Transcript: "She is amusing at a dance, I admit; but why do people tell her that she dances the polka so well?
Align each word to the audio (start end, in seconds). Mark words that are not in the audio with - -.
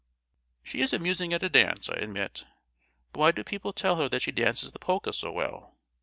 "She 0.63 0.81
is 0.81 0.93
amusing 0.93 1.31
at 1.31 1.43
a 1.43 1.47
dance, 1.49 1.87
I 1.87 1.93
admit; 1.97 2.43
but 3.13 3.19
why 3.19 3.31
do 3.31 3.43
people 3.43 3.71
tell 3.71 3.97
her 3.97 4.09
that 4.09 4.23
she 4.23 4.31
dances 4.31 4.71
the 4.71 4.79
polka 4.79 5.11
so 5.11 5.31
well? 5.31 5.77